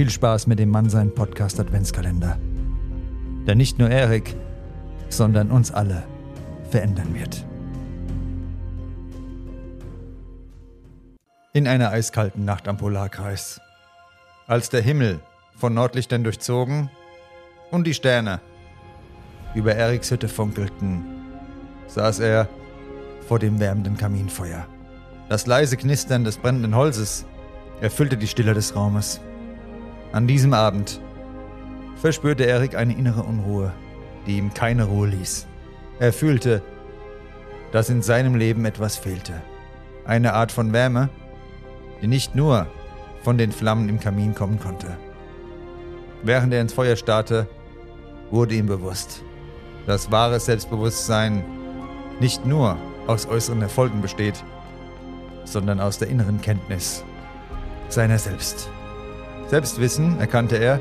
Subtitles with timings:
[0.00, 2.38] Viel Spaß mit dem Mann sein Podcast Adventskalender.
[3.46, 4.34] Der nicht nur Erik,
[5.10, 6.04] sondern uns alle
[6.70, 7.44] verändern wird.
[11.52, 13.60] In einer eiskalten Nacht am Polarkreis.
[14.46, 15.20] Als der Himmel
[15.54, 16.88] von Nordlichtern durchzogen
[17.70, 18.40] und die Sterne
[19.54, 21.04] über Eriks Hütte funkelten,
[21.88, 22.48] saß er
[23.28, 24.66] vor dem wärmenden Kaminfeuer.
[25.28, 27.26] Das leise Knistern des brennenden Holzes
[27.82, 29.20] erfüllte die Stille des Raumes.
[30.12, 31.00] An diesem Abend
[31.94, 33.72] verspürte Erik eine innere Unruhe,
[34.26, 35.46] die ihm keine Ruhe ließ.
[36.00, 36.62] Er fühlte,
[37.70, 39.34] dass in seinem Leben etwas fehlte.
[40.04, 41.10] Eine Art von Wärme,
[42.02, 42.66] die nicht nur
[43.22, 44.96] von den Flammen im Kamin kommen konnte.
[46.24, 47.46] Während er ins Feuer starrte,
[48.32, 49.22] wurde ihm bewusst,
[49.86, 51.44] dass wahres Selbstbewusstsein
[52.18, 54.42] nicht nur aus äußeren Erfolgen besteht,
[55.44, 57.04] sondern aus der inneren Kenntnis
[57.88, 58.68] seiner selbst.
[59.50, 60.80] Selbstwissen, erkannte er,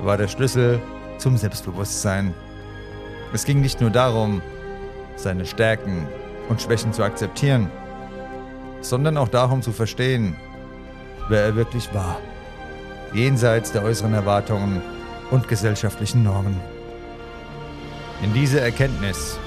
[0.00, 0.80] war der Schlüssel
[1.18, 2.32] zum Selbstbewusstsein.
[3.34, 4.40] Es ging nicht nur darum,
[5.16, 6.08] seine Stärken
[6.48, 7.70] und Schwächen zu akzeptieren,
[8.80, 10.36] sondern auch darum zu verstehen,
[11.28, 12.18] wer er wirklich war,
[13.12, 14.80] jenseits der äußeren Erwartungen
[15.30, 16.58] und gesellschaftlichen Normen.
[18.22, 19.38] In diese Erkenntnis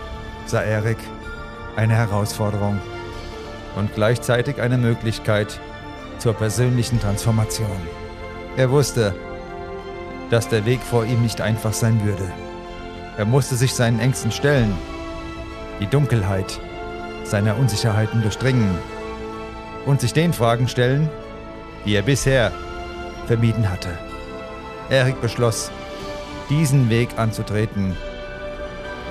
[0.45, 0.99] sah Erik
[1.77, 2.79] eine Herausforderung
[3.75, 5.59] und gleichzeitig eine Möglichkeit
[6.19, 8.04] zur persönlichen Transformation.
[8.57, 9.13] Er wusste,
[10.29, 12.31] dass der Weg vor ihm nicht einfach sein würde.
[13.17, 14.73] Er musste sich seinen Ängsten stellen,
[15.81, 16.61] die Dunkelheit
[17.25, 18.77] seiner Unsicherheiten durchdringen
[19.85, 21.09] und sich den Fragen stellen,
[21.85, 22.53] die er bisher
[23.27, 23.89] vermieden hatte.
[24.89, 25.69] Erik beschloss,
[26.49, 27.97] diesen Weg anzutreten.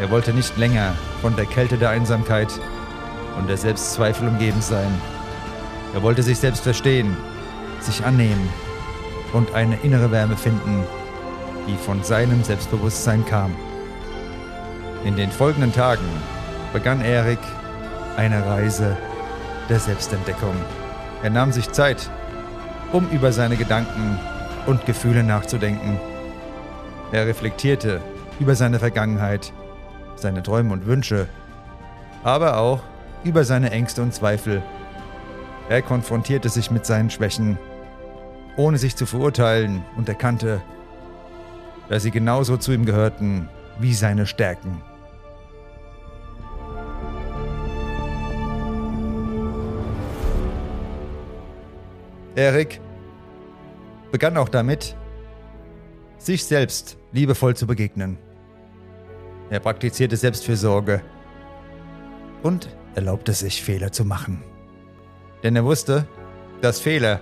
[0.00, 2.48] Er wollte nicht länger von der Kälte der Einsamkeit
[3.36, 4.92] und der Selbstzweifel umgeben sein.
[5.92, 7.14] Er wollte sich selbst verstehen,
[7.80, 8.48] sich annehmen
[9.34, 10.84] und eine innere Wärme finden,
[11.66, 13.54] die von seinem Selbstbewusstsein kam.
[15.04, 16.06] In den folgenden Tagen
[16.72, 17.40] begann Erik
[18.16, 18.96] eine Reise
[19.68, 20.54] der Selbstentdeckung.
[21.22, 22.10] Er nahm sich Zeit,
[22.92, 24.18] um über seine Gedanken
[24.66, 26.00] und Gefühle nachzudenken.
[27.12, 28.00] Er reflektierte
[28.38, 29.52] über seine Vergangenheit,
[30.16, 31.26] seine Träume und Wünsche,
[32.22, 32.80] aber auch
[33.24, 34.62] über seine Ängste und Zweifel.
[35.68, 37.58] Er konfrontierte sich mit seinen Schwächen
[38.56, 40.62] ohne sich zu verurteilen, und erkannte,
[41.88, 43.48] dass sie genauso zu ihm gehörten
[43.78, 44.82] wie seine Stärken.
[52.36, 52.80] Erik
[54.10, 54.96] begann auch damit,
[56.18, 58.18] sich selbst liebevoll zu begegnen.
[59.50, 61.02] Er praktizierte Selbstfürsorge
[62.42, 64.42] und erlaubte sich Fehler zu machen.
[65.42, 66.06] Denn er wusste,
[66.60, 67.20] dass Fehler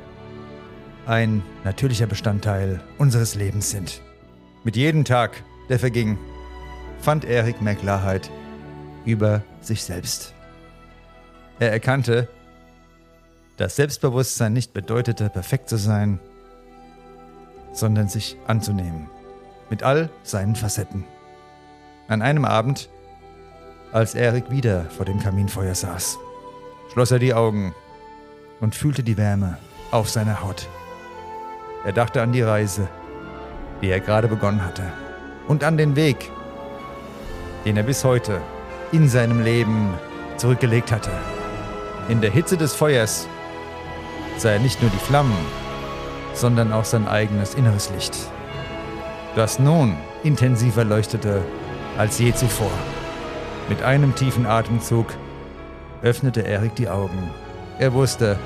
[1.07, 4.03] ein natürlicher Bestandteil unseres Lebens sind.
[4.65, 6.19] Mit jedem Tag, der verging,
[7.01, 8.31] fand Erik mehr Klarheit
[9.05, 10.35] über sich selbst.
[11.59, 12.29] Er erkannte,
[13.57, 16.21] dass Selbstbewusstsein nicht bedeutete, perfekt zu sein,
[17.73, 19.09] sondern sich anzunehmen,
[19.71, 21.05] mit all seinen Facetten.
[22.09, 22.89] An einem Abend,
[23.93, 26.19] als Erik wieder vor dem Kaminfeuer saß,
[26.93, 27.75] schloss er die Augen
[28.61, 29.59] und fühlte die Wärme
[29.91, 30.69] auf seiner Haut.
[31.85, 32.89] Er dachte an die Reise,
[33.81, 34.85] die er gerade begonnen hatte.
[35.49, 36.31] Und an den Weg,
[37.65, 38.41] den er bis heute
[38.93, 39.95] in seinem Leben
[40.37, 41.11] zurückgelegt hatte.
[42.09, 43.27] In der Hitze des Feuers
[44.37, 45.37] sah er nicht nur die Flammen,
[46.35, 48.17] sondern auch sein eigenes inneres Licht,
[49.35, 51.43] das nun intensiver leuchtete
[51.99, 52.71] als je zuvor.
[53.69, 55.07] Mit einem tiefen Atemzug
[56.03, 57.31] öffnete Erik die Augen.
[57.79, 58.39] Er wusste,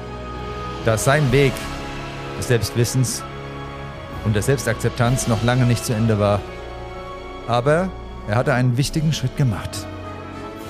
[0.85, 1.53] dass sein Weg
[2.39, 3.23] des Selbstwissens
[4.25, 6.41] und der Selbstakzeptanz noch lange nicht zu Ende war.
[7.47, 7.91] Aber
[8.29, 9.87] er hatte einen wichtigen Schritt gemacht.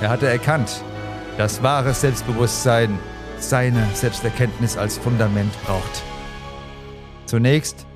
[0.00, 0.82] Er hatte erkannt,
[1.38, 2.98] dass wahres Selbstbewusstsein
[3.38, 6.02] seine Selbsterkenntnis als Fundament braucht.
[7.26, 7.86] Zunächst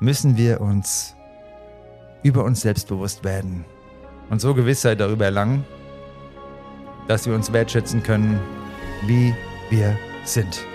[0.00, 1.14] müssen wir uns
[2.22, 3.64] über uns selbstbewusst werden
[4.30, 5.64] und so Gewissheit darüber erlangen,
[7.06, 8.38] dass wir uns wertschätzen können,
[9.06, 9.34] wie
[9.70, 10.67] wir sind.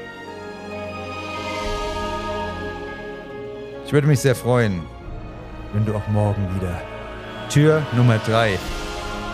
[3.94, 4.82] Ich würde mich sehr freuen,
[5.72, 6.82] wenn du auch morgen wieder
[7.48, 8.58] Tür Nummer 3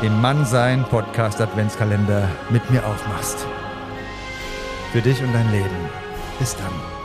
[0.02, 3.48] im Mannsein Podcast Adventskalender mit mir aufmachst.
[4.92, 5.90] Für dich und dein Leben.
[6.40, 6.99] Bis dann.